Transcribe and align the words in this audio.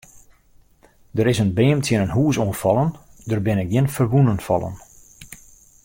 Der 1.17 1.27
is 1.31 1.41
in 1.43 1.51
beam 1.57 1.79
tsjin 1.81 2.03
in 2.05 2.15
hús 2.15 2.37
oan 2.39 2.55
fallen, 2.61 2.89
der 3.29 3.39
binne 3.45 3.65
gjin 3.71 3.91
ferwûnen 3.95 4.39
fallen. 4.47 4.75